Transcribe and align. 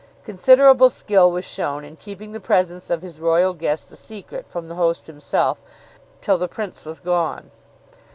Considerable 0.23 0.89
skill 0.89 1.29
was 1.29 1.45
shown 1.45 1.83
in 1.85 1.95
keeping 1.95 2.31
the 2.31 2.39
presence 2.39 2.89
of 2.89 3.03
his 3.03 3.19
royal 3.19 3.53
guest 3.53 3.91
a 3.91 3.95
secret 3.95 4.47
from 4.47 4.67
the 4.67 4.73
host 4.73 5.05
himself 5.05 5.61
till 6.21 6.39
the 6.39 6.47
Prince 6.47 6.83
was 6.83 6.99
gone. 6.99 7.51